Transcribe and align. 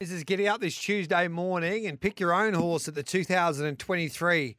This 0.00 0.12
is 0.12 0.22
getting 0.22 0.46
up 0.46 0.60
this 0.60 0.78
Tuesday 0.78 1.26
morning 1.26 1.84
and 1.84 2.00
pick 2.00 2.20
your 2.20 2.32
own 2.32 2.54
horse 2.54 2.86
at 2.86 2.94
the 2.94 3.02
2023 3.02 4.56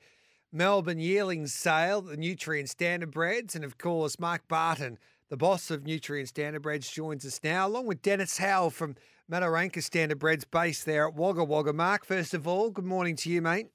Melbourne 0.51 1.00
Yearlings 1.00 1.54
Sale, 1.54 2.01
the 2.01 2.17
Nutrien 2.17 2.65
Standardbreds, 2.65 3.55
and 3.55 3.63
of 3.63 3.78
course 3.78 4.20
Mark 4.20 4.46
Barton, 4.49 4.97
the 5.29 5.38
boss 5.38 5.71
of 5.71 5.86
Nutrien 5.86 6.29
Standardbreds, 6.29 6.91
joins 6.91 7.25
us 7.25 7.39
now, 7.41 7.65
along 7.65 7.86
with 7.86 8.02
Dennis 8.02 8.38
Howell 8.39 8.71
from 8.71 8.97
Mataranka 9.31 9.81
Standard 9.81 10.20
Breds, 10.20 10.44
based 10.44 10.86
there 10.86 11.07
at 11.07 11.15
Wagga 11.15 11.46
Wagga. 11.46 11.71
Mark, 11.71 12.03
first 12.03 12.33
of 12.33 12.46
all, 12.46 12.69
good 12.69 12.83
morning 12.83 13.15
to 13.15 13.29
you, 13.29 13.42
mate. 13.42 13.67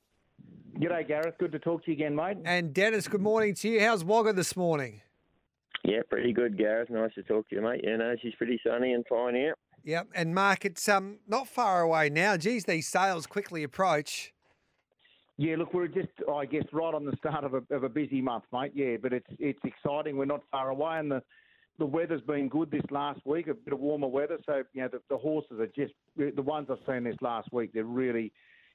G'day, 0.79 1.09
Gareth. 1.09 1.37
Good 1.39 1.53
to 1.53 1.59
talk 1.59 1.83
to 1.87 1.91
you 1.91 1.97
again, 1.97 2.15
mate. 2.15 2.37
And 2.45 2.75
Dennis, 2.75 3.09
good 3.09 3.23
morning 3.23 3.55
to 3.55 3.71
you. 3.71 3.81
How's 3.81 4.05
Wagga 4.05 4.35
this 4.35 4.55
morning? 4.55 5.01
Yeah, 5.83 6.01
pretty 6.11 6.35
good, 6.35 6.59
Gareth. 6.59 6.91
Nice 6.91 7.15
to 7.15 7.23
talk 7.23 7.49
to 7.49 7.57
you, 7.57 7.63
mate. 7.63 7.81
You 7.85 7.97
know, 7.97 8.17
she's 8.21 8.35
pretty 8.35 8.61
sunny 8.67 8.93
and 8.93 9.07
fine 9.07 9.35
out. 9.49 9.57
Yep. 9.85 10.09
And 10.15 10.35
Mark, 10.35 10.65
it's 10.65 10.89
um 10.89 11.19
not 11.29 11.47
far 11.47 11.83
away 11.83 12.09
now. 12.09 12.37
Geez, 12.37 12.65
these 12.65 12.89
sales 12.89 13.27
quickly 13.27 13.63
approach. 13.63 14.33
Yeah, 15.37 15.57
look, 15.57 15.75
we're 15.75 15.89
just, 15.89 16.11
I 16.33 16.47
guess, 16.47 16.63
right 16.73 16.95
on 16.95 17.05
the 17.05 17.17
start 17.17 17.43
of 17.43 17.55
a, 17.55 17.75
of 17.75 17.83
a 17.83 17.89
busy 17.89 18.23
month, 18.23 18.45
mate. 18.53 18.73
Yeah, 18.75 18.97
but 19.03 19.13
it's 19.13 19.27
it's 19.39 19.59
exciting. 19.65 20.17
We're 20.17 20.27
not 20.27 20.43
far 20.51 20.71
away, 20.71 20.99
and 20.99 21.11
the 21.11 21.23
the 21.79 21.87
weather's 21.87 22.23
been 22.23 22.49
good 22.49 22.71
this 22.71 22.85
last 22.91 23.21
week. 23.27 23.49
A 23.49 23.55
bit 23.55 23.75
of 23.75 23.81
warmer 23.81 24.07
weather, 24.07 24.39
so 24.47 24.63
you 24.73 24.83
know 24.83 24.89
the, 24.89 25.01
the 25.11 25.19
horses 25.19 25.59
are 25.59 25.67
just 25.67 25.93
the 26.17 26.43
ones 26.43 26.69
I've 26.71 26.79
seen 26.87 27.05
this 27.05 27.17
last 27.21 27.53
week. 27.53 27.73
They're 27.75 27.85
really, 27.85 28.33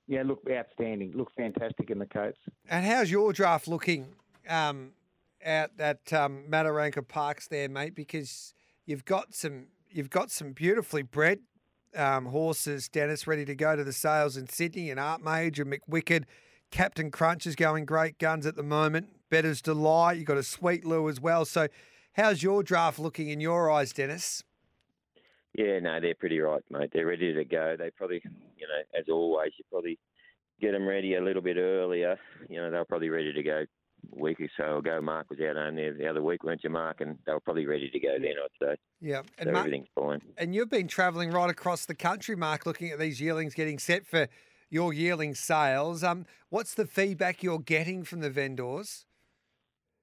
yeah, 0.07 0.23
look 0.23 0.41
outstanding. 0.51 1.13
Look 1.15 1.31
fantastic 1.35 1.89
in 1.89 1.97
the 1.97 2.05
coats. 2.05 2.39
And 2.69 2.85
how's 2.85 3.09
your 3.09 3.31
draft 3.31 3.67
looking 3.67 4.15
um, 4.49 4.91
at 5.41 5.77
that 5.77 6.11
um, 6.11 6.43
Mataranka 6.49 7.07
Parks 7.07 7.47
there, 7.47 7.69
mate? 7.69 7.95
Because 7.95 8.53
you've 8.85 9.05
got 9.05 9.33
some 9.33 9.67
you've 9.91 10.09
got 10.09 10.31
some 10.31 10.51
beautifully 10.53 11.01
bred 11.01 11.39
um, 11.95 12.27
horses, 12.27 12.87
Dennis, 12.87 13.27
ready 13.27 13.45
to 13.45 13.55
go 13.55 13.75
to 13.75 13.83
the 13.83 13.93
sales 13.93 14.37
in 14.37 14.47
Sydney 14.47 14.89
and 14.89 14.99
Art 14.99 15.23
Major, 15.23 15.65
McWicked. 15.65 16.25
Captain 16.71 17.09
Crunch 17.09 17.47
is 17.47 17.55
going 17.55 17.85
great 17.85 18.19
guns 18.19 18.45
at 18.45 18.55
the 18.55 18.63
moment. 18.63 19.09
Bettor's 19.29 19.61
Delight. 19.61 20.17
You've 20.17 20.27
got 20.27 20.37
a 20.37 20.43
Sweet 20.43 20.85
Lou 20.85 21.09
as 21.09 21.19
well. 21.19 21.45
So, 21.45 21.67
how's 22.13 22.43
your 22.43 22.61
draft 22.61 22.99
looking 22.99 23.29
in 23.29 23.41
your 23.41 23.71
eyes, 23.71 23.91
Dennis? 23.91 24.43
Yeah, 25.53 25.79
no, 25.79 25.99
they're 25.99 26.13
pretty 26.13 26.39
right, 26.39 26.61
mate. 26.69 26.91
They're 26.93 27.07
ready 27.07 27.33
to 27.33 27.43
go. 27.43 27.75
They 27.77 27.89
probably, 27.89 28.21
you 28.57 28.67
know, 28.67 28.99
as 28.99 29.05
always, 29.09 29.51
you 29.57 29.65
probably 29.71 29.97
get 30.61 30.73
them 30.73 30.87
ready 30.87 31.15
a 31.15 31.21
little 31.21 31.41
bit 31.41 31.57
earlier. 31.57 32.19
You 32.49 32.61
know, 32.61 32.69
they're 32.69 32.85
probably 32.85 33.09
ready 33.09 33.33
to 33.33 33.43
go 33.43 33.65
week 34.11 34.39
or 34.39 34.49
so 34.57 34.77
ago. 34.77 34.99
Mark 35.01 35.29
was 35.29 35.39
out 35.39 35.57
on 35.57 35.75
there 35.75 35.93
the 35.93 36.07
other 36.07 36.21
week, 36.21 36.43
weren't 36.43 36.63
you, 36.63 36.69
Mark? 36.69 37.01
And 37.01 37.17
they 37.25 37.33
were 37.33 37.39
probably 37.39 37.65
ready 37.65 37.89
to 37.89 37.99
go 37.99 38.15
then, 38.19 38.33
I'd 38.43 38.65
say. 38.65 38.75
Yeah, 39.01 39.21
and 39.37 39.47
so 39.47 39.51
Mark, 39.51 39.65
everything's 39.65 39.89
fine. 39.95 40.21
And 40.37 40.53
you've 40.53 40.69
been 40.69 40.87
travelling 40.87 41.31
right 41.31 41.49
across 41.49 41.85
the 41.85 41.95
country, 41.95 42.35
Mark, 42.35 42.65
looking 42.65 42.89
at 42.89 42.99
these 42.99 43.21
yearlings 43.21 43.53
getting 43.53 43.79
set 43.79 44.05
for 44.05 44.27
your 44.69 44.93
yearling 44.93 45.35
sales. 45.35 46.03
Um, 46.03 46.25
what's 46.49 46.73
the 46.73 46.85
feedback 46.85 47.43
you're 47.43 47.59
getting 47.59 48.03
from 48.03 48.19
the 48.21 48.29
vendors? 48.29 49.05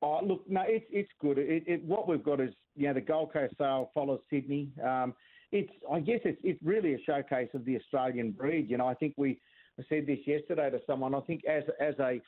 Oh, 0.02 0.20
look, 0.22 0.42
no, 0.48 0.62
it's 0.67 0.84
it's 0.91 1.11
good. 1.20 1.39
It, 1.39 1.64
it, 1.67 1.84
what 1.84 2.06
we've 2.06 2.22
got 2.22 2.41
is, 2.41 2.52
you 2.74 2.89
know, 2.89 2.94
the 2.94 3.00
Gold 3.00 3.33
Coast 3.33 3.55
sale 3.58 3.91
follows 3.94 4.20
Sydney. 4.28 4.70
Um, 4.84 5.14
it's, 5.52 5.70
I 5.91 6.00
guess, 6.00 6.20
it's 6.24 6.39
it's 6.44 6.62
really 6.62 6.94
a 6.94 6.98
showcase 7.06 7.48
of 7.55 7.64
the 7.64 7.77
Australian 7.77 8.33
breed. 8.33 8.69
You 8.69 8.77
know, 8.77 8.86
I 8.86 8.94
think 8.94 9.14
we 9.17 9.41
I 9.78 9.84
said 9.89 10.06
this 10.06 10.19
yesterday 10.27 10.70
to 10.70 10.80
someone. 10.86 11.14
I 11.14 11.20
think 11.20 11.42
as 11.47 11.62
as 11.80 11.94
a 11.98 12.20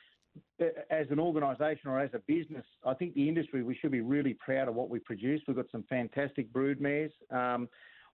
as 0.89 1.07
an 1.09 1.19
organisation 1.19 1.89
or 1.89 1.99
as 1.99 2.09
a 2.13 2.19
business, 2.19 2.65
I 2.85 2.93
think 2.93 3.13
the 3.13 3.27
industry 3.27 3.63
we 3.63 3.75
should 3.75 3.91
be 3.91 4.01
really 4.01 4.33
proud 4.33 4.67
of 4.67 4.75
what 4.75 4.89
we 4.89 4.99
produce. 4.99 5.41
We've 5.47 5.57
got 5.57 5.65
some 5.71 5.83
fantastic 5.89 6.51
brood 6.51 6.81
mares. 6.81 7.11
Um, 7.31 7.69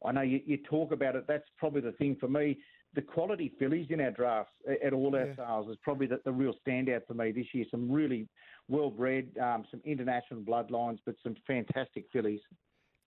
I 0.06 0.12
know 0.12 0.22
you, 0.22 0.42
you, 0.46 0.58
talk 0.58 0.92
about 0.92 1.16
it. 1.16 1.26
That's 1.28 1.48
probably 1.58 1.82
the 1.82 1.94
thing 1.94 2.18
for 2.20 2.28
me. 2.28 2.60
The 2.94 3.02
quality 3.02 3.54
fillies 3.60 3.88
in 3.90 4.00
our 4.02 4.12
drafts 4.12 4.54
at 4.86 4.94
all 4.94 5.16
our 5.16 5.28
yeah. 5.28 5.36
sales 5.36 5.70
is 5.70 5.78
probably 5.82 6.08
the, 6.08 6.20
the, 6.24 6.32
real 6.32 6.54
standout 6.66 7.08
for 7.08 7.14
me 7.14 7.32
this 7.32 7.48
year. 7.54 7.66
Some 7.72 7.92
really 7.92 8.28
well 8.68 8.90
bred, 8.90 9.30
um, 9.42 9.66
some 9.72 9.82
international 9.84 10.42
bloodlines, 10.42 11.00
but 11.06 11.16
some 11.24 11.36
fantastic 11.48 12.06
fillies. 12.14 12.40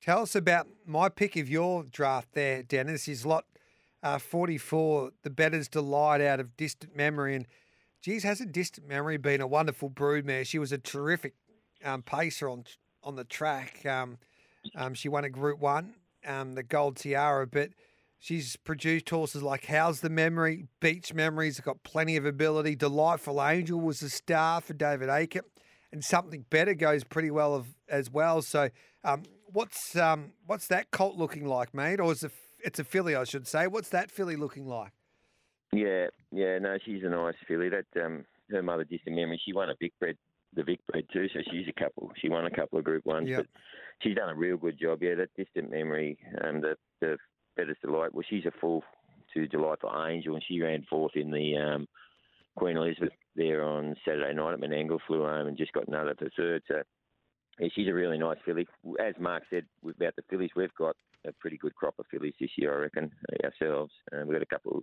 Tell 0.02 0.22
us 0.22 0.34
about 0.34 0.68
my 0.86 1.08
pick 1.08 1.36
of 1.36 1.48
your 1.48 1.84
draft 1.84 2.32
there, 2.32 2.62
Dennis. 2.62 3.08
Is 3.08 3.24
lot 3.24 3.44
uh, 4.02 4.18
44, 4.18 5.10
the 5.22 5.30
Bettor's 5.30 5.68
Delight 5.68 6.20
out 6.20 6.40
of 6.40 6.56
distant 6.56 6.96
memory. 6.96 7.34
And 7.34 7.46
geez, 8.00 8.22
has 8.22 8.40
a 8.40 8.46
distant 8.46 8.88
memory 8.88 9.16
been 9.16 9.40
a 9.40 9.46
wonderful 9.46 9.90
broodmare? 9.90 10.46
She 10.46 10.58
was 10.58 10.72
a 10.72 10.78
terrific 10.78 11.34
um, 11.84 12.02
pacer 12.02 12.48
on 12.48 12.64
on 13.02 13.16
the 13.16 13.24
track. 13.24 13.84
Um, 13.86 14.18
um, 14.74 14.94
she 14.94 15.08
won 15.08 15.24
a 15.24 15.30
Group 15.30 15.60
One, 15.60 15.94
um, 16.26 16.54
the 16.54 16.62
Gold 16.62 16.96
Tiara, 16.96 17.46
but 17.46 17.70
she's 18.18 18.56
produced 18.56 19.08
horses 19.08 19.42
like 19.42 19.66
How's 19.66 20.00
the 20.00 20.10
Memory, 20.10 20.66
Beach 20.80 21.14
Memories. 21.14 21.60
Got 21.60 21.82
plenty 21.84 22.16
of 22.16 22.26
ability. 22.26 22.74
Delightful 22.76 23.42
Angel 23.42 23.80
was 23.80 24.02
a 24.02 24.10
star 24.10 24.60
for 24.60 24.74
David 24.74 25.08
Aitken, 25.08 25.42
and 25.92 26.04
something 26.04 26.44
better 26.50 26.74
goes 26.74 27.04
pretty 27.04 27.30
well 27.30 27.54
of, 27.54 27.74
as 27.88 28.10
well. 28.10 28.42
So, 28.42 28.70
um, 29.04 29.22
what's 29.46 29.96
um, 29.96 30.32
what's 30.46 30.66
that 30.68 30.90
colt 30.90 31.16
looking 31.16 31.46
like, 31.46 31.72
mate? 31.74 32.00
Or 32.00 32.12
is 32.12 32.22
it? 32.22 32.32
It's 32.60 32.80
a 32.80 32.84
filly, 32.84 33.14
I 33.14 33.22
should 33.22 33.46
say. 33.46 33.68
What's 33.68 33.90
that 33.90 34.10
filly 34.10 34.34
looking 34.34 34.66
like? 34.66 34.90
Yeah, 35.72 36.06
yeah, 36.32 36.58
no, 36.58 36.78
she's 36.84 37.02
a 37.04 37.08
nice 37.08 37.34
filly. 37.46 37.68
That 37.68 37.86
um, 38.02 38.24
her 38.50 38.62
mother, 38.62 38.84
distant 38.84 39.16
memory, 39.16 39.40
she 39.44 39.52
won 39.52 39.70
a 39.70 39.74
big 39.78 39.92
bred, 40.00 40.16
the 40.54 40.62
Vic 40.62 40.80
bred 40.90 41.04
too. 41.12 41.28
So 41.32 41.40
she's 41.50 41.68
a 41.68 41.80
couple. 41.80 42.10
She 42.16 42.28
won 42.28 42.46
a 42.46 42.50
couple 42.50 42.78
of 42.78 42.84
Group 42.84 43.04
Ones, 43.04 43.28
yep. 43.28 43.38
but 43.38 43.46
she's 44.00 44.16
done 44.16 44.30
a 44.30 44.34
real 44.34 44.56
good 44.56 44.78
job. 44.78 45.02
Yeah, 45.02 45.16
that 45.16 45.34
distant 45.36 45.70
memory, 45.70 46.18
um, 46.42 46.60
the 46.60 46.76
the 47.00 47.18
Bettor's 47.56 47.76
Delight. 47.82 48.14
Well, 48.14 48.24
she's 48.28 48.46
a 48.46 48.52
full 48.60 48.82
to 49.34 49.46
Delightful 49.46 50.06
Angel, 50.08 50.34
and 50.34 50.44
she 50.46 50.60
ran 50.60 50.86
fourth 50.88 51.16
in 51.16 51.30
the 51.30 51.56
um, 51.56 51.88
Queen 52.56 52.76
Elizabeth 52.76 53.12
there 53.36 53.62
on 53.62 53.94
Saturday 54.04 54.32
night 54.32 54.54
at 54.54 54.60
Menangle. 54.60 55.00
Flew 55.06 55.24
home 55.24 55.48
and 55.48 55.58
just 55.58 55.72
got 55.72 55.86
another 55.86 56.14
for 56.18 56.30
third. 56.34 56.62
So 56.66 56.82
yeah, 57.58 57.68
she's 57.74 57.88
a 57.88 57.94
really 57.94 58.18
nice 58.18 58.38
filly. 58.44 58.66
As 58.98 59.14
Mark 59.20 59.42
said 59.50 59.66
about 59.82 60.16
the 60.16 60.22
fillies, 60.30 60.50
we've 60.56 60.74
got 60.74 60.96
a 61.26 61.32
pretty 61.32 61.58
good 61.58 61.74
crop 61.74 61.94
of 61.98 62.06
fillies 62.10 62.34
this 62.40 62.50
year, 62.56 62.74
I 62.74 62.82
reckon, 62.82 63.10
ourselves. 63.44 63.92
Uh, 64.12 64.24
we've 64.24 64.36
got 64.36 64.42
a 64.42 64.46
couple 64.46 64.82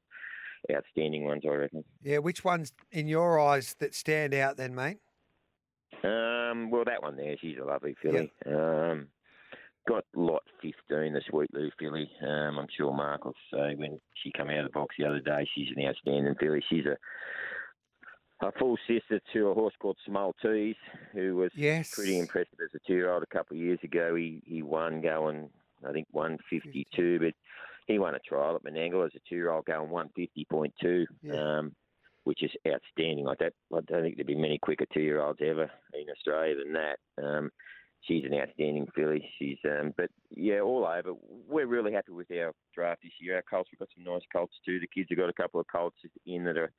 outstanding 0.73 1.25
ones, 1.25 1.43
I 1.45 1.53
reckon. 1.53 1.83
Yeah, 2.01 2.19
which 2.19 2.43
ones 2.43 2.73
in 2.91 3.07
your 3.07 3.39
eyes 3.39 3.75
that 3.79 3.95
stand 3.95 4.33
out 4.33 4.57
then, 4.57 4.75
mate? 4.75 4.97
Um, 6.03 6.69
well, 6.69 6.83
that 6.85 7.01
one 7.01 7.15
there, 7.17 7.35
she's 7.39 7.57
a 7.61 7.65
lovely 7.65 7.95
filly. 8.01 8.31
Yep. 8.45 8.55
Um, 8.55 9.07
got 9.87 10.05
lot 10.15 10.43
15, 10.61 10.73
the 10.89 11.21
Sweet 11.29 11.49
Lou 11.53 11.69
filly. 11.79 12.09
Um, 12.21 12.59
I'm 12.59 12.67
sure 12.75 12.93
Mark 12.93 13.25
will 13.25 13.33
say 13.51 13.75
when 13.75 13.99
she 14.23 14.31
came 14.31 14.49
out 14.49 14.59
of 14.59 14.65
the 14.65 14.71
box 14.71 14.95
the 14.97 15.05
other 15.05 15.19
day, 15.19 15.47
she's 15.55 15.69
an 15.75 15.85
outstanding 15.85 16.35
filly. 16.39 16.63
She's 16.69 16.85
a 16.85 16.97
a 18.41 18.51
full 18.59 18.77
sister 18.87 19.21
to 19.33 19.47
a 19.47 19.53
horse 19.53 19.73
called 19.79 19.97
Tease, 20.41 20.75
who 21.13 21.37
was 21.37 21.51
yes. 21.55 21.95
pretty 21.95 22.19
impressive 22.19 22.59
as 22.61 22.69
a 22.75 22.87
two-year-old 22.87 23.23
a 23.23 23.33
couple 23.33 23.55
of 23.55 23.63
years 23.63 23.79
ago. 23.83 24.15
He 24.15 24.41
he 24.45 24.61
won 24.61 25.01
going, 25.01 25.49
I 25.87 25.93
think, 25.93 26.07
152, 26.11 27.19
but 27.19 27.33
he 27.85 27.99
won 27.99 28.15
a 28.15 28.19
trial 28.19 28.55
at 28.55 28.63
Menangle 28.63 29.05
as 29.05 29.11
a 29.15 29.19
two-year-old 29.29 29.65
going 29.65 29.89
150.2, 29.89 31.05
yeah. 31.21 31.33
um, 31.59 31.75
which 32.23 32.43
is 32.43 32.51
outstanding. 32.67 33.25
Like 33.25 33.39
that, 33.39 33.53
I 33.73 33.81
don't 33.81 34.01
think 34.01 34.15
there'd 34.15 34.27
be 34.27 34.35
many 34.35 34.57
quicker 34.57 34.85
two-year-olds 34.93 35.39
ever 35.41 35.69
in 35.93 36.09
Australia 36.09 36.55
than 36.63 36.73
that. 36.73 36.97
Um, 37.23 37.51
she's 38.01 38.23
an 38.25 38.33
outstanding 38.33 38.87
filly. 38.95 39.29
She's, 39.37 39.57
um, 39.65 39.93
but 39.97 40.09
yeah, 40.31 40.61
all 40.61 40.85
over. 40.85 41.13
We're 41.47 41.67
really 41.67 41.93
happy 41.93 42.11
with 42.11 42.31
our 42.31 42.53
draft 42.73 43.03
this 43.03 43.13
year. 43.19 43.35
Our 43.35 43.43
colts, 43.43 43.69
we've 43.71 43.79
got 43.79 43.89
some 43.95 44.11
nice 44.11 44.23
colts 44.33 44.55
too. 44.65 44.79
The 44.79 44.87
kids 44.87 45.07
have 45.09 45.19
got 45.19 45.29
a 45.29 45.33
couple 45.33 45.59
of 45.59 45.67
colts 45.71 45.97
in 46.25 46.43
that 46.45 46.57
are 46.57 46.71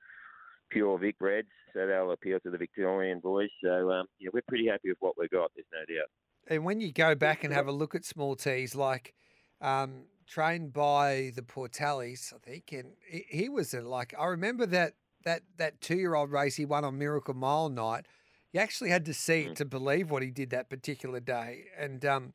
pure 0.71 0.99
Vic 0.99 1.19
breds, 1.19 1.49
so 1.73 1.87
they'll 1.87 2.11
appeal 2.11 2.41
to 2.41 2.51
the 2.51 2.59
Victorian 2.59 3.21
boys. 3.21 3.51
So 3.63 3.91
um, 3.93 4.07
yeah, 4.19 4.31
we're 4.33 4.43
pretty 4.49 4.67
happy 4.67 4.89
with 4.89 4.99
what 5.01 5.15
we've 5.17 5.31
got. 5.31 5.53
There's 5.55 5.67
no 5.73 5.95
doubt. 5.95 6.09
And 6.49 6.65
when 6.65 6.81
you 6.81 6.93
go 6.93 7.15
back 7.15 7.45
and 7.45 7.53
have 7.53 7.67
a 7.67 7.73
look 7.73 7.95
at 7.95 8.05
small 8.05 8.37
T's 8.37 8.75
like 8.75 9.15
um, 9.61 10.05
trained 10.27 10.73
by 10.73 11.33
the 11.35 11.43
Portellis, 11.43 12.33
I 12.33 12.39
think, 12.39 12.73
and 12.73 12.93
he 13.09 13.49
was 13.49 13.73
a, 13.75 13.81
like 13.81 14.15
I 14.19 14.27
remember 14.27 14.67
that 14.67 14.95
that 15.25 15.43
that 15.57 15.81
two 15.81 15.97
year 15.97 16.15
old 16.15 16.31
race 16.31 16.57
he 16.57 16.65
won 16.65 16.85
on 16.85 16.99
Miracle 16.99 17.35
Mile 17.35 17.69
night. 17.69 18.07
You 18.53 18.61
actually 18.61 18.91
had 18.91 19.05
to 19.07 19.15
see 19.15 19.43
it 19.43 19.51
mm. 19.51 19.57
to 19.57 19.65
believe 19.65 20.11
what 20.11 20.23
he 20.23 20.31
did 20.31 20.51
that 20.51 20.71
particular 20.71 21.21
day, 21.21 21.65
and 21.79 22.05
um, 22.05 22.33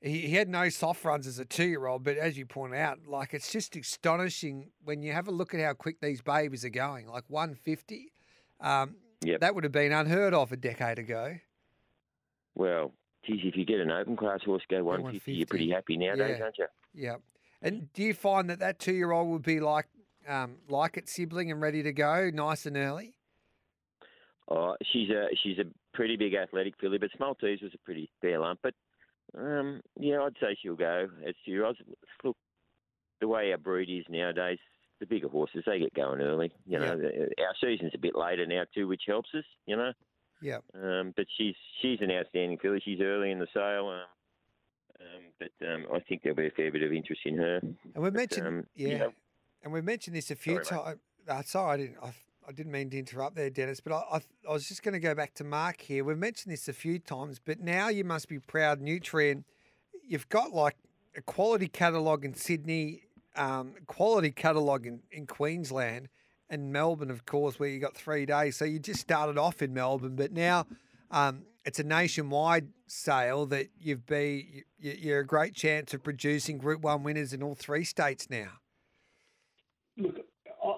he, 0.00 0.20
he 0.20 0.34
had 0.34 0.48
no 0.48 0.68
soft 0.68 1.04
runs 1.04 1.26
as 1.26 1.38
a 1.38 1.44
two 1.44 1.66
year 1.66 1.86
old. 1.86 2.04
But 2.04 2.16
as 2.16 2.38
you 2.38 2.46
point 2.46 2.74
out, 2.74 3.00
like 3.06 3.34
it's 3.34 3.52
just 3.52 3.76
astonishing 3.76 4.70
when 4.84 5.02
you 5.02 5.12
have 5.12 5.28
a 5.28 5.32
look 5.32 5.54
at 5.54 5.60
how 5.60 5.74
quick 5.74 6.00
these 6.00 6.22
babies 6.22 6.64
are 6.64 6.70
going. 6.70 7.08
Like 7.08 7.24
one 7.28 7.54
fifty, 7.54 8.12
um, 8.60 8.96
yep. 9.24 9.40
that 9.40 9.54
would 9.54 9.64
have 9.64 9.72
been 9.72 9.92
unheard 9.92 10.34
of 10.34 10.52
a 10.52 10.56
decade 10.56 10.98
ago. 10.98 11.36
Well, 12.54 12.92
geez, 13.26 13.40
if 13.44 13.56
you 13.56 13.64
get 13.64 13.80
an 13.80 13.90
open 13.90 14.16
class 14.16 14.40
horse 14.44 14.62
go 14.70 14.84
150, 14.84 15.32
you're 15.32 15.46
pretty 15.46 15.70
happy 15.70 15.96
nowadays, 15.96 16.36
yeah. 16.38 16.44
aren't 16.44 16.58
you? 16.58 16.66
Yeah. 16.94 17.16
And 17.60 17.92
do 17.92 18.02
you 18.02 18.14
find 18.14 18.50
that 18.50 18.60
that 18.60 18.78
two 18.78 18.92
year 18.92 19.10
old 19.10 19.28
would 19.28 19.42
be 19.42 19.60
like 19.60 19.86
um, 20.28 20.56
like 20.68 20.96
at 20.96 21.08
sibling 21.08 21.50
and 21.50 21.60
ready 21.60 21.82
to 21.82 21.92
go, 21.92 22.30
nice 22.32 22.66
and 22.66 22.76
early? 22.76 23.16
Oh, 24.50 24.76
she's 24.92 25.08
a 25.10 25.28
she's 25.42 25.58
a 25.58 25.64
pretty 25.94 26.16
big 26.16 26.34
athletic 26.34 26.74
filly, 26.80 26.98
but 26.98 27.10
Small 27.16 27.34
Tees 27.34 27.62
was 27.62 27.72
a 27.74 27.84
pretty 27.84 28.10
fair 28.20 28.38
lump. 28.38 28.60
But 28.62 28.74
um, 29.36 29.80
yeah, 29.98 30.20
I'd 30.20 30.34
say 30.40 30.56
she'll 30.60 30.76
go 30.76 31.08
two 31.44 31.50
year 31.50 31.64
olds. 31.64 31.78
Look, 32.22 32.36
the 33.20 33.28
way 33.28 33.50
our 33.52 33.58
breed 33.58 33.88
is 33.88 34.04
nowadays, 34.10 34.58
the 35.00 35.06
bigger 35.06 35.28
horses 35.28 35.64
they 35.66 35.78
get 35.78 35.94
going 35.94 36.20
early. 36.20 36.52
You 36.66 36.78
know, 36.78 37.00
yeah. 37.00 37.44
our 37.46 37.54
season's 37.60 37.92
a 37.94 37.98
bit 37.98 38.14
later 38.14 38.46
now 38.46 38.64
too, 38.74 38.86
which 38.86 39.02
helps 39.06 39.30
us. 39.34 39.44
You 39.66 39.76
know. 39.76 39.92
Yeah. 40.42 40.58
Um, 40.74 41.14
but 41.16 41.26
she's 41.38 41.54
she's 41.80 42.00
an 42.02 42.10
outstanding 42.10 42.58
filly. 42.58 42.82
She's 42.84 43.00
early 43.00 43.30
in 43.30 43.38
the 43.38 43.46
sale. 43.54 43.88
Um, 43.88 44.06
but 45.58 45.68
um, 45.68 45.86
I 45.92 46.00
think 46.00 46.22
there'll 46.22 46.36
be 46.36 46.46
a 46.46 46.50
fair 46.50 46.70
bit 46.70 46.82
of 46.82 46.92
interest 46.92 47.22
in 47.24 47.36
her. 47.38 47.60
And 47.94 48.02
we 48.02 48.10
mentioned, 48.10 48.46
um, 48.46 48.66
yeah, 48.74 48.88
you 48.88 48.98
know, 48.98 49.12
and 49.62 49.72
we 49.72 49.80
mentioned 49.80 50.16
this 50.16 50.30
a 50.30 50.36
few 50.36 50.60
times. 50.60 50.98
Uh, 51.28 51.42
sorry, 51.42 51.74
I 51.74 51.76
didn't. 51.76 51.96
I, 52.02 52.12
I, 52.46 52.52
didn't 52.52 52.72
mean 52.72 52.90
to 52.90 52.98
interrupt 52.98 53.36
there, 53.36 53.48
Dennis. 53.48 53.80
But 53.80 53.94
I, 53.94 54.16
I, 54.16 54.20
I 54.48 54.52
was 54.52 54.68
just 54.68 54.82
going 54.82 54.92
to 54.92 55.00
go 55.00 55.14
back 55.14 55.34
to 55.34 55.44
Mark 55.44 55.80
here. 55.80 56.04
We've 56.04 56.18
mentioned 56.18 56.52
this 56.52 56.68
a 56.68 56.72
few 56.72 56.98
times, 56.98 57.40
but 57.42 57.60
now 57.60 57.88
you 57.88 58.04
must 58.04 58.28
be 58.28 58.38
proud, 58.38 58.80
Nutrien. 58.80 59.44
You've 60.06 60.28
got 60.28 60.52
like 60.52 60.76
a 61.16 61.22
quality 61.22 61.68
catalogue 61.68 62.24
in 62.24 62.34
Sydney, 62.34 63.02
um, 63.36 63.74
quality 63.86 64.30
catalogue 64.30 64.86
in, 64.86 65.00
in 65.10 65.26
Queensland, 65.26 66.08
and 66.50 66.72
Melbourne, 66.72 67.10
of 67.10 67.24
course, 67.24 67.58
where 67.58 67.68
you 67.68 67.78
got 67.78 67.94
three 67.94 68.26
days. 68.26 68.56
So 68.56 68.66
you 68.66 68.78
just 68.78 69.00
started 69.00 69.38
off 69.38 69.62
in 69.62 69.72
Melbourne, 69.72 70.16
but 70.16 70.32
now 70.32 70.66
um, 71.10 71.42
it's 71.64 71.78
a 71.78 71.84
nationwide 71.84 72.68
sale 72.86 73.46
that 73.46 73.68
you've 73.80 74.06
been. 74.06 74.62
You're 74.78 75.20
a 75.20 75.26
great 75.26 75.54
chance 75.54 75.94
of 75.94 76.02
producing 76.02 76.58
Group 76.58 76.82
One 76.82 77.02
winners 77.02 77.32
in 77.32 77.42
all 77.42 77.54
three 77.54 77.84
states 77.84 78.28
now. 78.28 78.48
Look, 79.96 80.16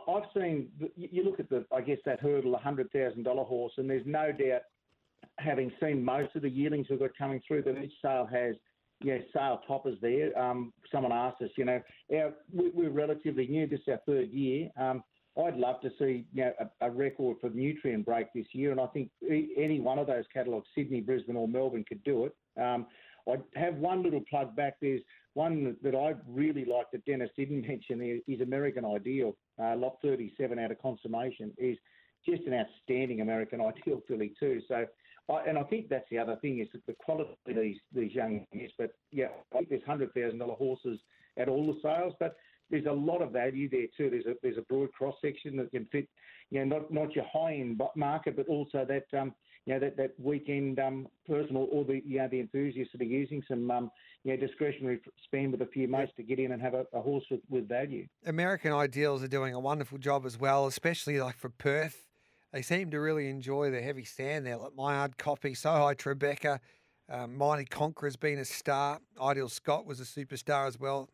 I've 0.08 0.24
seen. 0.34 0.68
You 0.96 1.24
look 1.24 1.40
at 1.40 1.48
the, 1.48 1.64
I 1.74 1.80
guess 1.80 1.98
that 2.04 2.20
hurdle, 2.20 2.56
hundred 2.56 2.90
thousand 2.92 3.24
dollar 3.24 3.44
horse, 3.44 3.72
and 3.76 3.88
there's 3.88 4.06
no 4.06 4.32
doubt, 4.32 4.62
having 5.38 5.72
seen 5.80 6.04
most 6.04 6.36
of 6.36 6.42
the 6.42 6.50
yearlings 6.50 6.86
we've 6.90 6.98
got 6.98 7.10
coming 7.18 7.40
through, 7.46 7.62
that 7.62 7.82
each 7.82 7.92
sale 8.02 8.28
has 8.30 8.54
yeah, 9.02 9.18
sale 9.34 9.60
toppers 9.66 9.98
there. 10.00 10.36
Um, 10.38 10.72
someone 10.90 11.12
asked 11.12 11.42
us, 11.42 11.50
you 11.56 11.64
know, 11.64 11.80
our, 12.14 12.32
we're 12.52 12.90
relatively 12.90 13.46
new. 13.46 13.66
This 13.66 13.80
is 13.80 13.88
our 13.88 14.00
third 14.06 14.30
year. 14.30 14.70
Um, 14.78 15.02
I'd 15.44 15.56
love 15.56 15.80
to 15.82 15.90
see 15.98 16.24
you 16.32 16.44
know, 16.44 16.52
a, 16.60 16.86
a, 16.86 16.90
record 16.90 17.36
for 17.40 17.50
Nutrien 17.50 18.04
break 18.04 18.28
this 18.34 18.46
year, 18.52 18.70
and 18.70 18.80
I 18.80 18.86
think 18.86 19.10
any 19.22 19.80
one 19.80 19.98
of 19.98 20.06
those 20.06 20.24
catalogues, 20.32 20.68
Sydney, 20.74 21.00
Brisbane, 21.00 21.36
or 21.36 21.46
Melbourne, 21.46 21.84
could 21.86 22.02
do 22.04 22.24
it. 22.24 22.34
Um, 22.60 22.86
I 23.28 23.36
have 23.54 23.74
one 23.74 24.02
little 24.02 24.22
plug 24.30 24.56
back. 24.56 24.76
There's 24.80 25.02
one 25.34 25.76
that 25.82 25.94
I 25.94 26.14
really 26.26 26.64
like 26.64 26.90
that 26.92 27.04
Dennis 27.04 27.30
didn't 27.36 27.62
mention. 27.68 28.22
Is 28.26 28.40
American 28.40 28.84
Ideal, 28.84 29.36
uh, 29.62 29.76
lot 29.76 29.98
37 30.02 30.58
out 30.58 30.70
of 30.70 30.80
Consummation 30.80 31.52
is 31.58 31.76
just 32.24 32.42
an 32.46 32.54
outstanding 32.54 33.20
American 33.20 33.60
Ideal 33.86 34.02
filly 34.08 34.32
too. 34.40 34.60
So, 34.68 34.86
I, 35.28 35.40
and 35.46 35.58
I 35.58 35.64
think 35.64 35.88
that's 35.88 36.08
the 36.10 36.18
other 36.18 36.36
thing 36.36 36.60
is 36.60 36.68
the 36.86 36.94
quality 37.04 37.36
of 37.48 37.56
these 37.56 37.78
these 37.92 38.12
young 38.12 38.46
yes, 38.52 38.70
but 38.78 38.92
yeah, 39.10 39.28
I 39.52 39.58
think 39.58 39.70
there's 39.70 39.82
hundred 39.84 40.14
thousand 40.14 40.38
dollar 40.38 40.54
horses 40.54 40.98
at 41.36 41.48
all 41.48 41.66
the 41.66 41.78
sales, 41.82 42.14
but 42.18 42.36
there's 42.70 42.86
a 42.86 42.92
lot 42.92 43.22
of 43.22 43.32
value 43.32 43.68
there 43.68 43.86
too. 43.96 44.10
There's 44.10 44.26
a 44.26 44.34
there's 44.42 44.58
a 44.58 44.62
broad 44.62 44.92
cross 44.92 45.14
section 45.22 45.56
that 45.56 45.70
can 45.70 45.86
fit, 45.86 46.08
you 46.50 46.64
know, 46.64 46.76
not 46.76 46.92
not 46.92 47.14
your 47.14 47.24
high 47.32 47.54
end 47.54 47.80
market, 47.94 48.36
but 48.36 48.48
also 48.48 48.84
that 48.84 49.18
um, 49.18 49.34
you 49.66 49.74
know 49.74 49.80
that 49.80 49.96
that 49.96 50.14
weekend 50.18 50.78
um, 50.78 51.08
person 51.26 51.56
or, 51.56 51.84
the 51.84 52.02
you 52.04 52.18
know 52.18 52.28
the 52.28 52.40
enthusiasts 52.40 52.92
that 52.92 53.00
are 53.00 53.04
using 53.04 53.42
some 53.48 53.70
um, 53.70 53.90
you 54.24 54.32
know 54.32 54.46
discretionary 54.46 55.00
spend 55.24 55.52
with 55.52 55.62
a 55.62 55.66
few 55.66 55.88
mates 55.88 56.12
to 56.16 56.22
get 56.22 56.38
in 56.38 56.52
and 56.52 56.62
have 56.62 56.74
a, 56.74 56.84
a 56.92 57.00
horse 57.00 57.24
with, 57.30 57.40
with 57.48 57.68
value. 57.68 58.06
American 58.24 58.72
Ideals 58.72 59.22
are 59.22 59.28
doing 59.28 59.54
a 59.54 59.60
wonderful 59.60 59.98
job 59.98 60.26
as 60.26 60.38
well, 60.38 60.66
especially 60.66 61.20
like 61.20 61.36
for 61.36 61.50
Perth. 61.50 62.06
They 62.52 62.62
seem 62.62 62.90
to 62.92 63.00
really 63.00 63.28
enjoy 63.28 63.70
the 63.70 63.82
heavy 63.82 64.04
stand 64.04 64.46
there. 64.46 64.56
Like 64.56 64.74
my 64.74 64.94
hard 64.94 65.18
copy, 65.18 65.54
So 65.54 65.70
High 65.70 66.58
um, 67.08 67.36
Mighty 67.36 67.64
Conqueror's 67.64 68.16
been 68.16 68.38
a 68.38 68.44
star. 68.44 69.00
Ideal 69.20 69.48
Scott 69.48 69.86
was 69.86 70.00
a 70.00 70.04
superstar 70.04 70.66
as 70.66 70.80
well 70.80 71.10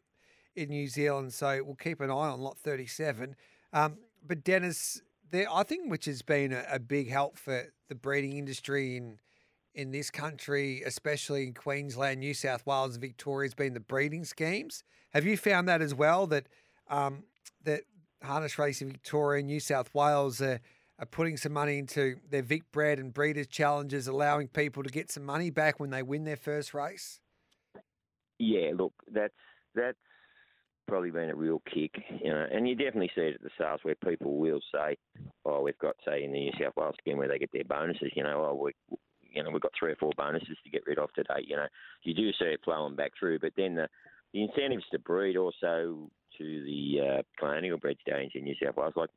in 0.56 0.69
New 0.69 0.88
Zealand. 0.88 1.32
So 1.32 1.62
we'll 1.64 1.75
keep 1.75 2.00
an 2.00 2.10
eye 2.10 2.28
on 2.28 2.40
lot 2.40 2.58
37. 2.58 3.37
Um, 3.72 3.99
but 4.26 4.44
Dennis, 4.44 5.02
there, 5.31 5.46
I 5.52 5.62
think 5.62 5.90
which 5.90 6.04
has 6.04 6.22
been 6.22 6.52
a, 6.52 6.64
a, 6.70 6.78
big 6.78 7.10
help 7.10 7.38
for 7.38 7.72
the 7.88 7.94
breeding 7.94 8.37
industry 8.37 8.96
in 8.96 9.19
in 9.75 9.90
this 9.90 10.10
country, 10.10 10.82
especially 10.84 11.44
in 11.44 11.54
Queensland, 11.54 12.20
New 12.20 12.34
South 12.34 12.66
Wales, 12.66 12.99
Victoria, 12.99 13.46
has 13.46 13.54
been 13.54 13.72
the 13.72 13.81
breeding 13.81 14.25
schemes. 14.25 14.84
Have 15.14 15.25
you 15.25 15.38
found 15.38 15.66
that 15.69 15.81
as 15.81 15.94
well? 15.94 16.26
That 16.26 16.46
um, 16.90 17.25
that 17.64 17.84
harness 18.22 18.58
racing 18.58 18.88
in 18.88 18.93
Victoria, 18.93 19.43
New 19.43 19.60
South 19.60 19.93
Wales 19.94 20.43
are, 20.43 20.60
are 20.98 21.06
putting 21.06 21.37
some 21.37 21.52
money 21.52 21.78
into 21.78 22.16
their 22.31 22.43
Vic 22.43 22.70
Bred 22.70 22.98
and 22.98 23.14
Breeders' 23.14 23.46
Challenges, 23.46 24.06
allowing 24.06 24.48
people 24.48 24.82
to 24.82 24.90
get 24.90 25.10
some 25.10 25.25
money 25.25 25.50
back 25.50 25.81
when 25.81 25.90
they 25.90 26.02
win 26.02 26.25
their 26.25 26.37
first 26.37 26.75
race. 26.75 27.20
Yeah, 28.38 28.72
look, 28.76 28.93
that's 29.10 29.34
that's 29.75 29.98
probably 30.87 31.11
been 31.11 31.31
a 31.31 31.34
real 31.34 31.62
kick, 31.73 31.94
you 32.23 32.31
know, 32.31 32.46
and 32.50 32.69
you 32.69 32.75
definitely 32.75 33.11
see 33.14 33.23
it 33.23 33.34
at 33.37 33.43
the 33.43 33.50
sales 33.58 33.81
where 33.82 33.94
people 33.94 34.37
will 34.38 34.61
say, 34.73 34.96
"Oh, 35.44 35.62
we've 35.62 35.79
got 35.79 35.96
say 36.05 36.25
in 36.25 36.32
the 36.32 36.40
New 36.40 36.52
South 36.61 36.76
Wales 36.76 36.96
scheme 37.00 37.19
where 37.19 37.29
they 37.29 37.38
get 37.38 37.52
their 37.52 37.64
bonuses, 37.64 38.12
you 38.14 38.23
know, 38.23 38.44
oh, 38.50 38.55
we, 38.55 38.96
you 39.23 39.43
know, 39.43 39.50
we've 39.50 39.62
got 39.62 39.73
three 39.79 39.93
or 39.93 39.96
four 39.96 40.12
bonuses 40.17 40.56
to 40.64 40.70
get 40.70 40.87
rid 40.87 40.99
of 40.99 41.12
today, 41.14 41.44
you 41.46 41.56
know." 41.56 41.67
You 42.02 42.14
do 42.14 42.31
see 42.32 42.46
it 42.46 42.61
flowing 42.64 42.96
back 42.96 43.12
through, 43.19 43.38
but 43.38 43.52
then 43.56 43.75
the 43.75 43.88
the 44.32 44.43
incentives 44.43 44.84
to 44.90 44.99
breed 44.99 45.37
also 45.37 46.11
to 46.38 46.64
the 46.64 47.00
uh, 47.00 47.23
colonial 47.38 47.79
bred 47.79 47.96
stallions 48.00 48.32
in 48.34 48.44
New 48.44 48.55
South 48.62 48.76
Wales, 48.76 48.94
like 48.96 49.11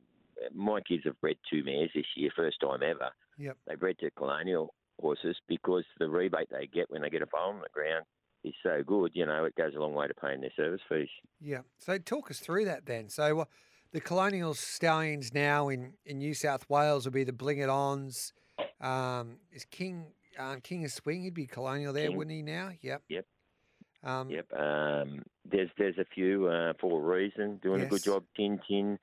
my 0.54 0.80
kids 0.80 1.04
have 1.04 1.20
bred 1.20 1.36
two 1.50 1.64
mares 1.64 1.90
this 1.94 2.04
year, 2.14 2.30
first 2.36 2.60
time 2.60 2.82
ever. 2.82 3.10
Yep. 3.38 3.56
They 3.66 3.74
bred 3.74 3.98
to 4.00 4.10
colonial 4.10 4.74
horses 5.00 5.36
because 5.48 5.84
the 5.98 6.08
rebate 6.08 6.48
they 6.50 6.66
get 6.66 6.90
when 6.90 7.02
they 7.02 7.10
get 7.10 7.22
a 7.22 7.26
foal 7.26 7.50
on 7.50 7.60
the 7.60 7.68
ground 7.72 8.04
is 8.46 8.54
so 8.62 8.82
good, 8.86 9.12
you 9.14 9.26
know, 9.26 9.44
it 9.44 9.54
goes 9.56 9.74
a 9.74 9.78
long 9.78 9.94
way 9.94 10.06
to 10.06 10.14
paying 10.14 10.40
their 10.40 10.52
service 10.56 10.80
fees. 10.88 11.08
Yeah. 11.40 11.60
So 11.78 11.98
talk 11.98 12.30
us 12.30 12.38
through 12.38 12.64
that 12.66 12.86
then. 12.86 13.08
So 13.08 13.40
uh, 13.40 13.44
the 13.92 14.00
colonial 14.00 14.54
stallions 14.54 15.34
now 15.34 15.68
in, 15.68 15.94
in 16.04 16.18
New 16.18 16.34
South 16.34 16.68
Wales 16.68 17.04
will 17.04 17.12
be 17.12 17.24
the 17.24 17.32
Bling 17.32 17.58
It 17.58 17.68
Ons. 17.68 18.32
Um, 18.80 19.36
is 19.52 19.64
King 19.64 20.06
um, 20.38 20.60
King 20.60 20.84
of 20.84 20.92
Swing? 20.92 21.22
He'd 21.22 21.34
be 21.34 21.46
colonial 21.46 21.92
there, 21.92 22.08
King. 22.08 22.16
wouldn't 22.16 22.36
he? 22.36 22.42
Now, 22.42 22.70
yep. 22.82 23.02
Yep. 23.08 23.26
Um, 24.04 24.30
yep. 24.30 24.52
Um, 24.52 25.22
there's 25.50 25.70
there's 25.78 25.98
a 25.98 26.04
few 26.14 26.46
uh, 26.46 26.72
for 26.80 27.00
a 27.00 27.04
reason 27.04 27.58
doing 27.62 27.80
yes. 27.80 27.86
a 27.86 27.90
good 27.90 28.02
job. 28.02 28.24
Tin 28.36 28.60
Tin 28.68 28.98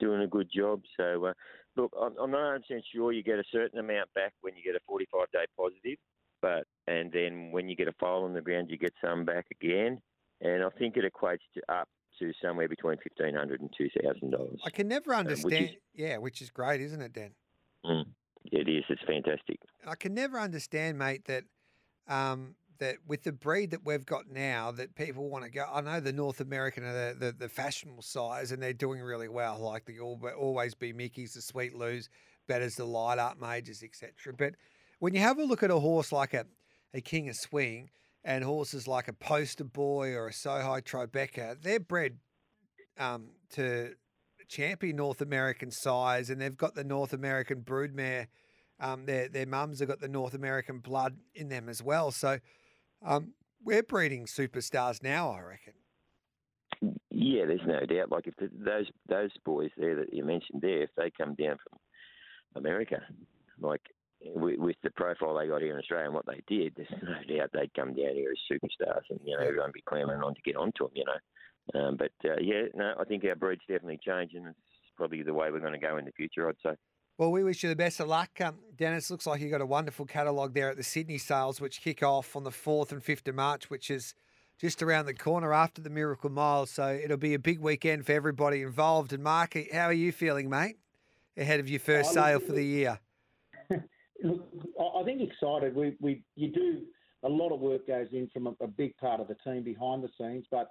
doing 0.00 0.22
a 0.22 0.26
good 0.26 0.48
job. 0.54 0.82
So 0.96 1.26
uh, 1.26 1.32
look, 1.76 1.92
I'm, 2.00 2.14
I'm 2.20 2.30
not 2.30 2.52
100 2.52 2.62
percent 2.62 2.84
sure 2.94 3.12
you 3.12 3.22
get 3.22 3.38
a 3.38 3.44
certain 3.52 3.78
amount 3.78 4.12
back 4.14 4.32
when 4.40 4.56
you 4.56 4.62
get 4.62 4.76
a 4.76 4.80
45 4.86 5.26
day 5.32 5.44
positive 5.56 5.98
but 6.40 6.66
and 6.86 7.10
then 7.12 7.50
when 7.50 7.68
you 7.68 7.76
get 7.76 7.88
a 7.88 7.92
foal 7.98 8.24
on 8.24 8.34
the 8.34 8.40
ground, 8.40 8.70
you 8.70 8.78
get 8.78 8.92
some 9.04 9.24
back 9.24 9.46
again, 9.50 10.00
and 10.40 10.62
I 10.62 10.68
think 10.78 10.96
it 10.96 11.04
equates 11.10 11.38
to 11.54 11.62
up 11.72 11.88
to 12.18 12.32
somewhere 12.42 12.68
between 12.68 12.96
fifteen 13.02 13.34
hundred 13.34 13.60
and 13.60 13.70
two 13.76 13.88
thousand 14.02 14.30
dollars. 14.30 14.60
I 14.64 14.70
can 14.70 14.88
never 14.88 15.14
understand. 15.14 15.54
Um, 15.54 15.60
which 15.60 15.70
is, 15.70 15.76
yeah, 15.94 16.16
which 16.18 16.42
is 16.42 16.50
great, 16.50 16.80
isn't 16.80 17.00
it, 17.00 17.12
Dan? 17.12 17.30
Mm, 17.84 18.06
it 18.46 18.68
is. 18.68 18.84
It's 18.88 19.02
fantastic. 19.06 19.60
I 19.86 19.94
can 19.94 20.14
never 20.14 20.38
understand, 20.38 20.98
mate, 20.98 21.24
that 21.26 21.44
um, 22.08 22.54
that 22.78 22.96
with 23.06 23.22
the 23.22 23.32
breed 23.32 23.70
that 23.70 23.84
we've 23.84 24.06
got 24.06 24.30
now, 24.30 24.70
that 24.72 24.94
people 24.94 25.28
want 25.28 25.44
to 25.44 25.50
go. 25.50 25.64
I 25.72 25.80
know 25.80 26.00
the 26.00 26.12
North 26.12 26.40
American 26.40 26.84
are 26.84 27.14
the, 27.14 27.26
the, 27.26 27.32
the 27.32 27.48
fashionable 27.48 28.02
size, 28.02 28.52
and 28.52 28.62
they're 28.62 28.72
doing 28.72 29.00
really 29.00 29.28
well. 29.28 29.58
Like 29.58 29.84
the 29.84 30.00
Always 30.00 30.74
B 30.74 30.92
Mikis, 30.92 31.34
the 31.34 31.42
Sweet 31.42 31.74
Lous, 31.74 32.08
better 32.46 32.64
as 32.64 32.76
the 32.76 32.84
light 32.84 33.18
Art 33.18 33.40
Majors, 33.40 33.82
etc. 33.82 34.32
But 34.36 34.54
when 34.98 35.14
you 35.14 35.20
have 35.20 35.38
a 35.38 35.44
look 35.44 35.62
at 35.62 35.70
a 35.70 35.78
horse 35.78 36.12
like 36.12 36.34
a, 36.34 36.46
a 36.94 37.00
King 37.00 37.28
of 37.28 37.36
Swing 37.36 37.90
and 38.24 38.42
horses 38.42 38.88
like 38.88 39.08
a 39.08 39.12
Poster 39.12 39.64
Boy 39.64 40.12
or 40.12 40.28
a 40.28 40.32
Soho 40.32 40.80
Tribeca, 40.80 41.60
they're 41.60 41.80
bred 41.80 42.18
um, 42.98 43.28
to 43.50 43.94
champion 44.48 44.96
North 44.96 45.20
American 45.20 45.70
size 45.70 46.30
and 46.30 46.40
they've 46.40 46.56
got 46.56 46.74
the 46.74 46.84
North 46.84 47.12
American 47.12 47.62
broodmare. 47.62 48.26
Um, 48.78 49.06
their 49.06 49.28
their 49.28 49.46
mums 49.46 49.80
have 49.80 49.88
got 49.88 50.00
the 50.00 50.08
North 50.08 50.34
American 50.34 50.80
blood 50.80 51.16
in 51.34 51.48
them 51.48 51.68
as 51.68 51.82
well. 51.82 52.10
So 52.10 52.38
um, 53.04 53.32
we're 53.64 53.82
breeding 53.82 54.26
superstars 54.26 55.02
now, 55.02 55.30
I 55.30 55.40
reckon. 55.40 55.72
Yeah, 57.10 57.46
there's 57.46 57.66
no 57.66 57.80
doubt. 57.86 58.12
Like 58.12 58.26
if 58.26 58.36
the, 58.36 58.50
those 58.52 58.86
those 59.08 59.30
boys 59.44 59.70
there 59.76 59.96
that 59.96 60.12
you 60.12 60.24
mentioned 60.24 60.60
there, 60.60 60.82
if 60.82 60.90
they 60.96 61.10
come 61.10 61.34
down 61.34 61.56
from 61.62 61.78
America, 62.62 63.00
like 63.58 63.80
with, 64.24 64.58
with, 64.58 64.76
the 64.82 64.90
profile 64.90 65.34
they 65.34 65.48
got 65.48 65.62
here 65.62 65.72
in 65.72 65.78
Australia 65.78 66.06
and 66.06 66.14
what 66.14 66.26
they 66.26 66.42
did, 66.46 66.74
there's 66.76 66.88
no 67.02 67.36
doubt 67.36 67.50
they'd 67.52 67.74
come 67.74 67.94
down 67.94 68.14
here 68.14 68.30
as 68.30 68.38
superstars, 68.50 69.02
and 69.10 69.20
you 69.24 69.36
know 69.36 69.44
everyone 69.44 69.70
be 69.72 69.82
clamoring 69.82 70.22
on 70.22 70.34
to 70.34 70.40
get 70.42 70.56
onto 70.56 70.84
them. 70.84 70.92
You 70.94 71.04
know, 71.04 71.80
um, 71.80 71.96
but 71.96 72.12
uh, 72.24 72.36
yeah, 72.40 72.62
no, 72.74 72.94
I 72.98 73.04
think 73.04 73.24
our 73.24 73.34
breed's 73.34 73.62
definitely 73.68 74.00
changing. 74.04 74.46
It's 74.46 74.58
probably 74.96 75.22
the 75.22 75.34
way 75.34 75.50
we're 75.50 75.60
going 75.60 75.72
to 75.72 75.78
go 75.78 75.96
in 75.98 76.04
the 76.04 76.12
future. 76.12 76.48
I'd 76.48 76.56
say. 76.64 76.76
Well, 77.18 77.32
we 77.32 77.44
wish 77.44 77.62
you 77.62 77.70
the 77.70 77.76
best 77.76 78.00
of 78.00 78.08
luck, 78.08 78.30
um, 78.42 78.56
Dennis. 78.76 79.10
Looks 79.10 79.26
like 79.26 79.40
you've 79.40 79.50
got 79.50 79.62
a 79.62 79.66
wonderful 79.66 80.04
catalogue 80.04 80.52
there 80.52 80.70
at 80.70 80.76
the 80.76 80.82
Sydney 80.82 81.18
sales, 81.18 81.60
which 81.60 81.80
kick 81.80 82.02
off 82.02 82.36
on 82.36 82.44
the 82.44 82.50
fourth 82.50 82.92
and 82.92 83.02
fifth 83.02 83.26
of 83.26 83.34
March, 83.34 83.70
which 83.70 83.90
is 83.90 84.14
just 84.60 84.82
around 84.82 85.06
the 85.06 85.14
corner 85.14 85.52
after 85.52 85.80
the 85.80 85.90
Miracle 85.90 86.30
Mile. 86.30 86.66
So 86.66 86.88
it'll 86.88 87.16
be 87.16 87.34
a 87.34 87.38
big 87.38 87.60
weekend 87.60 88.04
for 88.04 88.12
everybody 88.12 88.62
involved. 88.62 89.12
And 89.12 89.22
Mark, 89.22 89.56
how 89.72 89.86
are 89.86 89.92
you 89.94 90.12
feeling, 90.12 90.50
mate? 90.50 90.76
Ahead 91.38 91.60
of 91.60 91.68
your 91.68 91.80
first 91.80 92.12
sale 92.12 92.38
for 92.38 92.52
the 92.52 92.64
year. 92.64 92.98
Look, 94.22 94.48
I 94.80 95.02
think 95.04 95.20
excited. 95.20 95.74
We, 95.74 95.96
we, 96.00 96.22
you 96.36 96.48
do 96.48 96.82
a 97.22 97.28
lot 97.28 97.52
of 97.52 97.60
work 97.60 97.86
goes 97.86 98.08
in 98.12 98.28
from 98.32 98.46
a, 98.46 98.54
a 98.60 98.66
big 98.66 98.96
part 98.96 99.20
of 99.20 99.28
the 99.28 99.36
team 99.44 99.62
behind 99.62 100.02
the 100.02 100.08
scenes, 100.18 100.46
but 100.50 100.70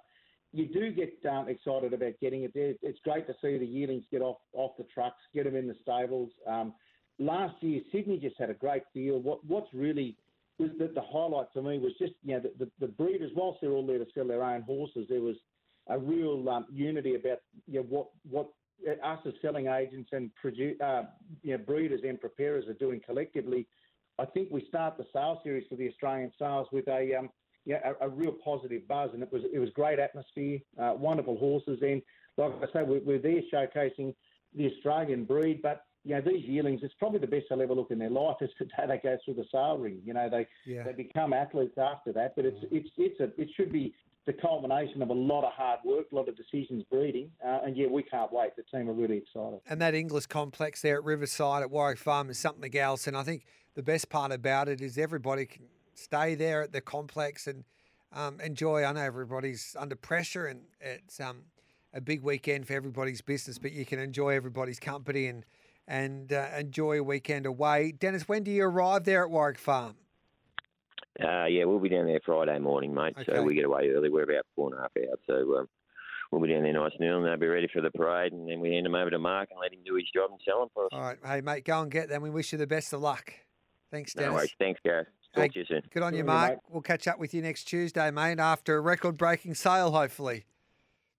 you 0.52 0.66
do 0.66 0.90
get 0.90 1.12
um, 1.30 1.48
excited 1.48 1.92
about 1.92 2.14
getting 2.20 2.44
it 2.44 2.54
there. 2.54 2.74
It's 2.82 2.98
great 3.04 3.26
to 3.26 3.34
see 3.42 3.58
the 3.58 3.66
yearlings 3.66 4.04
get 4.10 4.22
off 4.22 4.38
off 4.52 4.72
the 4.78 4.86
trucks, 4.92 5.20
get 5.34 5.44
them 5.44 5.56
in 5.56 5.66
the 5.66 5.74
stables. 5.82 6.30
Um, 6.46 6.72
last 7.18 7.56
year, 7.62 7.80
Sydney 7.92 8.18
just 8.18 8.36
had 8.38 8.50
a 8.50 8.54
great 8.54 8.82
field. 8.94 9.24
What 9.24 9.44
what's 9.44 9.72
really 9.74 10.16
was 10.58 10.70
the, 10.78 10.88
the 10.94 11.02
highlight 11.02 11.48
for 11.52 11.62
me 11.62 11.78
was 11.78 11.92
just 11.98 12.14
you 12.22 12.34
know 12.34 12.40
the, 12.40 12.64
the, 12.64 12.70
the, 12.80 12.92
breeders, 12.92 13.32
whilst 13.34 13.60
they're 13.60 13.72
all 13.72 13.86
there 13.86 13.98
to 13.98 14.06
sell 14.14 14.26
their 14.26 14.42
own 14.42 14.62
horses, 14.62 15.06
there 15.08 15.20
was 15.20 15.36
a 15.88 15.98
real 15.98 16.48
um, 16.48 16.66
unity 16.72 17.14
about 17.16 17.38
you 17.66 17.80
know, 17.80 17.86
what 17.88 18.08
what 18.28 18.48
us 19.02 19.18
as 19.26 19.32
selling 19.42 19.68
agents 19.68 20.10
and 20.12 20.30
produ- 20.42 20.80
uh, 20.80 21.04
you 21.42 21.52
know, 21.52 21.58
breeders 21.58 22.00
and 22.06 22.20
preparers 22.20 22.66
are 22.68 22.74
doing 22.74 23.00
collectively. 23.04 23.66
I 24.18 24.24
think 24.24 24.48
we 24.50 24.64
start 24.68 24.96
the 24.96 25.06
sales 25.12 25.38
series 25.44 25.66
for 25.68 25.76
the 25.76 25.88
Australian 25.88 26.32
sales 26.38 26.68
with 26.72 26.88
a 26.88 27.14
um, 27.14 27.30
yeah, 27.64 27.80
a, 28.00 28.06
a, 28.06 28.08
real 28.08 28.32
positive 28.32 28.86
buzz, 28.86 29.10
and 29.12 29.22
it 29.22 29.32
was 29.32 29.42
it 29.52 29.58
was 29.58 29.70
great 29.70 29.98
atmosphere, 29.98 30.60
uh, 30.80 30.94
wonderful 30.96 31.36
horses, 31.36 31.80
and 31.82 32.00
like 32.38 32.52
I 32.62 32.72
say, 32.72 32.82
we're, 32.84 33.00
we're 33.00 33.18
there 33.18 33.40
showcasing 33.52 34.14
the 34.54 34.72
Australian 34.72 35.24
breed, 35.24 35.62
but 35.62 35.82
you 36.04 36.14
know, 36.14 36.20
these 36.20 36.44
yearlings, 36.44 36.80
it's 36.84 36.94
probably 37.00 37.18
the 37.18 37.26
best 37.26 37.46
they'll 37.50 37.60
ever 37.60 37.74
look 37.74 37.90
in 37.90 37.98
their 37.98 38.10
life 38.10 38.36
is 38.40 38.50
the 38.60 38.66
day 38.66 38.84
they 38.86 39.00
go 39.02 39.18
through 39.24 39.34
the 39.34 39.44
sale 39.50 39.76
ring. 39.76 40.00
You 40.04 40.14
know, 40.14 40.30
they 40.30 40.46
yeah. 40.64 40.84
they 40.84 40.92
become 40.92 41.32
athletes 41.32 41.76
after 41.76 42.12
that, 42.12 42.36
but 42.36 42.44
it's 42.44 42.64
it's 42.70 42.88
it's 42.96 43.18
a 43.20 43.40
it 43.40 43.48
should 43.56 43.72
be 43.72 43.92
the 44.26 44.32
culmination 44.32 45.02
of 45.02 45.10
a 45.10 45.14
lot 45.14 45.44
of 45.44 45.52
hard 45.52 45.78
work, 45.84 46.06
a 46.10 46.14
lot 46.14 46.28
of 46.28 46.36
decisions 46.36 46.82
breeding, 46.90 47.30
uh, 47.44 47.60
and 47.64 47.76
yeah, 47.76 47.86
we 47.86 48.02
can't 48.02 48.32
wait. 48.32 48.56
The 48.56 48.64
team 48.64 48.90
are 48.90 48.92
really 48.92 49.18
excited. 49.18 49.60
And 49.68 49.80
that 49.80 49.94
Inglis 49.94 50.26
complex 50.26 50.82
there 50.82 50.96
at 50.96 51.04
Riverside 51.04 51.62
at 51.62 51.70
Warwick 51.70 51.98
Farm 51.98 52.28
is 52.28 52.38
something 52.38 52.76
else, 52.76 53.06
and 53.06 53.16
I 53.16 53.22
think 53.22 53.46
the 53.74 53.82
best 53.82 54.10
part 54.10 54.32
about 54.32 54.68
it 54.68 54.80
is 54.80 54.98
everybody 54.98 55.46
can 55.46 55.66
stay 55.94 56.34
there 56.34 56.62
at 56.62 56.72
the 56.72 56.80
complex 56.80 57.46
and 57.46 57.64
um, 58.12 58.40
enjoy. 58.40 58.84
I 58.84 58.92
know 58.92 59.00
everybody's 59.00 59.76
under 59.78 59.94
pressure, 59.94 60.46
and 60.46 60.62
it's 60.80 61.20
um, 61.20 61.42
a 61.94 62.00
big 62.00 62.22
weekend 62.22 62.66
for 62.66 62.74
everybody's 62.74 63.20
business, 63.20 63.58
but 63.58 63.72
you 63.72 63.84
can 63.84 64.00
enjoy 64.00 64.30
everybody's 64.30 64.80
company 64.80 65.26
and 65.26 65.44
and 65.88 66.32
uh, 66.32 66.48
enjoy 66.58 66.98
a 66.98 67.02
weekend 67.02 67.46
away. 67.46 67.92
Dennis, 67.92 68.28
when 68.28 68.42
do 68.42 68.50
you 68.50 68.64
arrive 68.64 69.04
there 69.04 69.22
at 69.22 69.30
Warwick 69.30 69.56
Farm? 69.56 69.94
Uh, 71.22 71.46
yeah, 71.46 71.64
we'll 71.64 71.78
be 71.78 71.88
down 71.88 72.06
there 72.06 72.20
Friday 72.24 72.58
morning, 72.58 72.94
mate. 72.94 73.14
Okay. 73.18 73.34
So 73.34 73.42
we 73.42 73.54
get 73.54 73.64
away 73.64 73.88
early. 73.88 74.10
We're 74.10 74.24
about 74.24 74.46
four 74.54 74.70
and 74.70 74.78
a 74.78 74.82
half 74.82 74.90
hours. 74.96 75.18
So 75.26 75.58
um, 75.58 75.68
we'll 76.30 76.42
be 76.42 76.52
down 76.52 76.62
there 76.62 76.72
nice 76.72 76.92
and 76.98 77.08
early 77.08 77.16
and 77.18 77.26
they'll 77.26 77.36
be 77.36 77.46
ready 77.46 77.68
for 77.72 77.80
the 77.80 77.90
parade. 77.90 78.32
And 78.32 78.48
then 78.48 78.60
we 78.60 78.72
hand 78.72 78.86
them 78.86 78.94
over 78.94 79.10
to 79.10 79.18
Mark 79.18 79.48
and 79.50 79.60
let 79.60 79.72
him 79.72 79.80
do 79.84 79.94
his 79.94 80.04
job 80.14 80.30
and 80.30 80.40
sell 80.46 80.60
them 80.60 80.68
for 80.74 80.84
us. 80.84 80.90
All 80.92 81.00
right. 81.00 81.18
Hey, 81.24 81.40
mate, 81.40 81.64
go 81.64 81.80
and 81.80 81.90
get 81.90 82.08
them. 82.08 82.22
We 82.22 82.30
wish 82.30 82.52
you 82.52 82.58
the 82.58 82.66
best 82.66 82.92
of 82.92 83.00
luck. 83.00 83.32
Thanks, 83.90 84.14
Dennis. 84.14 84.28
No 84.28 84.34
worries. 84.34 84.54
Thanks, 84.58 84.80
Gareth. 84.84 85.08
Talk 85.34 85.44
hey, 85.44 85.48
to 85.48 85.58
you 85.60 85.64
soon. 85.66 85.82
Good 85.92 86.02
on 86.02 86.14
you, 86.14 86.24
Mark. 86.24 86.52
You, 86.52 86.58
we'll 86.70 86.82
catch 86.82 87.06
up 87.08 87.18
with 87.18 87.32
you 87.34 87.42
next 87.42 87.64
Tuesday, 87.64 88.10
mate, 88.10 88.38
after 88.38 88.76
a 88.76 88.80
record 88.80 89.16
breaking 89.16 89.54
sale, 89.54 89.92
hopefully. 89.92 90.44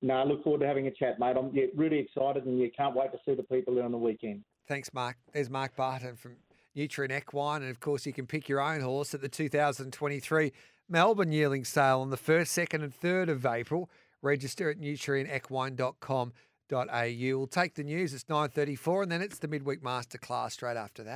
No, 0.01 0.15
I 0.15 0.23
look 0.23 0.43
forward 0.43 0.61
to 0.61 0.67
having 0.67 0.87
a 0.87 0.91
chat, 0.91 1.19
mate. 1.19 1.35
I'm 1.37 1.51
really 1.75 1.99
excited 1.99 2.45
and 2.45 2.59
you 2.59 2.69
can't 2.75 2.95
wait 2.95 3.11
to 3.11 3.17
see 3.25 3.33
the 3.35 3.43
people 3.43 3.75
there 3.75 3.83
on 3.83 3.91
the 3.91 3.97
weekend. 3.97 4.43
Thanks, 4.67 4.93
Mark. 4.93 5.17
There's 5.33 5.49
Mark 5.49 5.75
Barton 5.75 6.15
from 6.15 6.35
Nutrien 6.77 7.12
Equine. 7.12 7.63
And 7.63 7.72
of 7.72 7.79
course, 7.79 8.05
you 8.05 8.13
can 8.13 8.27
pick 8.27 8.48
your 8.48 8.62
own 8.62 8.81
horse 8.81 9.13
at 9.13 9.22
the 9.22 9.29
2023 9.29 10.53
Melbourne 10.89 11.31
Yearling 11.31 11.65
Sale 11.65 12.01
on 12.01 12.12
the 12.12 12.17
1st, 12.17 12.67
2nd, 12.67 12.84
and 12.84 12.93
3rd 12.93 13.29
of 13.29 13.46
April. 13.46 13.89
Register 14.22 14.69
at 14.69 14.79
nutrienequine.com.au. 14.79 17.38
We'll 17.38 17.48
take 17.48 17.75
the 17.75 17.84
news. 17.84 18.13
It's 18.13 18.25
9.34 18.25 19.03
and 19.03 19.12
then 19.12 19.22
it's 19.22 19.39
the 19.39 19.48
midweek 19.48 19.81
masterclass 19.81 20.51
straight 20.51 20.77
after 20.77 21.03
that. 21.03 21.15